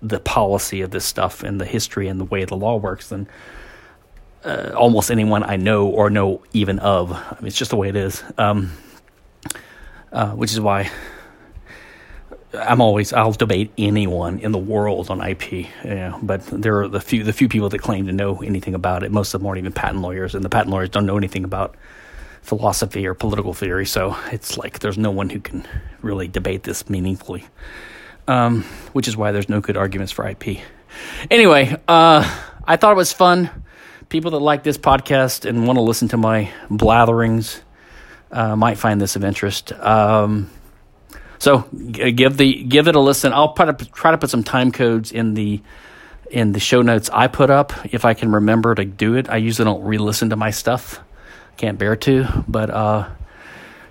the 0.01 0.19
policy 0.19 0.81
of 0.81 0.91
this 0.91 1.05
stuff 1.05 1.43
and 1.43 1.59
the 1.59 1.65
history 1.65 2.07
and 2.07 2.19
the 2.19 2.25
way 2.25 2.45
the 2.45 2.55
law 2.55 2.77
works 2.77 3.09
than 3.09 3.27
uh, 4.43 4.71
almost 4.75 5.11
anyone 5.11 5.43
I 5.43 5.55
know 5.55 5.87
or 5.87 6.09
know 6.09 6.43
even 6.53 6.79
of. 6.79 7.11
I 7.11 7.37
mean, 7.39 7.47
it's 7.47 7.57
just 7.57 7.71
the 7.71 7.77
way 7.77 7.89
it 7.89 7.95
is. 7.95 8.23
Um, 8.37 8.71
uh, 10.11 10.31
which 10.31 10.51
is 10.51 10.61
why 10.61 10.89
I'm 12.53 12.81
always 12.81 13.11
I'll 13.13 13.31
debate 13.31 13.71
anyone 13.77 14.39
in 14.39 14.51
the 14.51 14.57
world 14.57 15.09
on 15.09 15.21
IP. 15.21 15.67
But 16.21 16.45
there 16.45 16.81
are 16.81 16.87
the 16.87 17.01
few 17.01 17.23
the 17.23 17.33
few 17.33 17.49
people 17.49 17.69
that 17.69 17.79
claim 17.79 18.05
to 18.07 18.11
know 18.11 18.41
anything 18.41 18.75
about 18.75 19.03
it. 19.03 19.11
Most 19.11 19.33
of 19.33 19.41
them 19.41 19.47
aren't 19.47 19.59
even 19.59 19.73
patent 19.73 20.01
lawyers, 20.01 20.35
and 20.35 20.43
the 20.43 20.49
patent 20.49 20.71
lawyers 20.71 20.89
don't 20.89 21.05
know 21.05 21.17
anything 21.17 21.43
about 21.43 21.75
philosophy 22.41 23.07
or 23.07 23.13
political 23.13 23.53
theory. 23.53 23.85
So 23.85 24.15
it's 24.31 24.57
like 24.57 24.79
there's 24.79 24.97
no 24.97 25.11
one 25.11 25.29
who 25.29 25.39
can 25.39 25.67
really 26.01 26.27
debate 26.27 26.63
this 26.63 26.89
meaningfully, 26.89 27.45
um, 28.27 28.63
which 28.93 29.07
is 29.07 29.17
why 29.17 29.31
there's 29.31 29.49
no 29.49 29.61
good 29.61 29.77
arguments 29.77 30.11
for 30.11 30.27
IP. 30.27 30.59
Anyway, 31.29 31.75
uh, 31.87 32.39
I 32.63 32.77
thought 32.77 32.91
it 32.91 32.97
was 32.97 33.11
fun. 33.11 33.49
People 34.09 34.31
that 34.31 34.39
like 34.39 34.63
this 34.63 34.77
podcast 34.77 35.49
and 35.49 35.65
want 35.65 35.77
to 35.77 35.81
listen 35.81 36.07
to 36.09 36.17
my 36.17 36.51
blatherings 36.69 37.61
uh, 38.31 38.55
might 38.55 38.77
find 38.77 39.01
this 39.01 39.15
of 39.15 39.23
interest. 39.23 39.71
Um, 39.73 40.49
so 41.39 41.61
give 41.91 42.37
the 42.37 42.63
give 42.63 42.87
it 42.87 42.95
a 42.95 42.99
listen. 42.99 43.33
I'll 43.33 43.53
try 43.53 43.71
to 43.71 43.85
try 43.91 44.11
to 44.11 44.17
put 44.17 44.29
some 44.29 44.43
time 44.43 44.71
codes 44.71 45.11
in 45.11 45.33
the 45.33 45.61
in 46.31 46.51
the 46.51 46.59
show 46.59 46.81
notes 46.81 47.09
I 47.13 47.27
put 47.27 47.49
up 47.49 47.73
if 47.93 48.05
I 48.05 48.13
can 48.13 48.31
remember 48.31 48.73
to 48.75 48.85
do 48.85 49.15
it. 49.15 49.29
I 49.29 49.37
usually 49.37 49.65
don't 49.65 49.83
re-listen 49.83 50.31
to 50.31 50.35
my 50.35 50.49
stuff 50.49 50.99
can't 51.57 51.77
bear 51.77 51.95
to. 51.95 52.43
But 52.47 52.69
uh, 52.69 53.09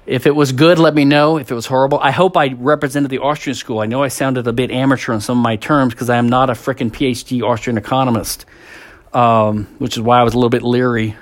if 0.06 0.26
it 0.26 0.34
was 0.34 0.52
good, 0.52 0.78
let 0.78 0.94
me 0.94 1.04
know. 1.04 1.38
If 1.38 1.50
it 1.50 1.54
was 1.54 1.66
horrible, 1.66 1.98
I 2.00 2.10
hope 2.10 2.36
I 2.36 2.48
represented 2.48 3.10
the 3.10 3.18
Austrian 3.18 3.54
school. 3.54 3.80
I 3.80 3.86
know 3.86 4.02
I 4.02 4.08
sounded 4.08 4.46
a 4.46 4.52
bit 4.52 4.70
amateur 4.70 5.12
on 5.12 5.20
some 5.20 5.38
of 5.38 5.42
my 5.42 5.56
terms 5.56 5.94
because 5.94 6.10
I 6.10 6.16
am 6.16 6.28
not 6.28 6.50
a 6.50 6.54
freaking 6.54 6.90
PhD 6.90 7.42
Austrian 7.42 7.78
economist, 7.78 8.46
um, 9.12 9.66
which 9.78 9.96
is 9.96 10.02
why 10.02 10.20
I 10.20 10.22
was 10.22 10.34
a 10.34 10.36
little 10.36 10.50
bit 10.50 10.62
leery. 10.62 11.16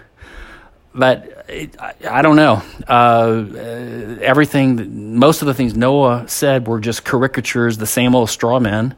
But 0.94 1.46
it, 1.48 1.80
I, 1.80 1.94
I, 2.10 2.22
don't 2.22 2.36
know. 2.36 2.62
Uh, 2.86 4.18
everything, 4.20 5.18
most 5.18 5.40
of 5.40 5.46
the 5.46 5.54
things 5.54 5.74
Noah 5.74 6.28
said 6.28 6.66
were 6.66 6.80
just 6.80 7.04
caricatures, 7.04 7.78
the 7.78 7.86
same 7.86 8.14
old 8.14 8.28
straw 8.28 8.60
men. 8.60 8.94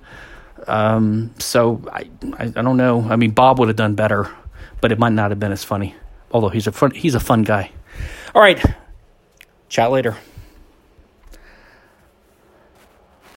Um, 0.67 1.35
so 1.39 1.83
I, 1.93 2.11
I, 2.37 2.45
I 2.45 2.63
don't 2.63 2.77
know. 2.77 3.07
I 3.09 3.17
mean, 3.17 3.31
Bob 3.31 3.61
would 3.61 3.69
have 3.69 3.77
done 3.77 3.95
better, 3.95 4.29
but 4.81 4.91
it 4.91 4.99
might 4.99 5.13
not 5.13 5.31
have 5.31 5.39
been 5.39 5.53
as 5.53 5.63
funny 5.63 5.95
although 6.35 6.49
he's 6.51 6.67
a 6.67 6.73
fun, 6.73 6.91
he's 6.91 7.15
a 7.15 7.21
fun 7.21 7.45
guy. 7.45 7.71
All 8.35 8.43
right, 8.43 8.63
chat 9.71 9.91
later. 9.91 10.17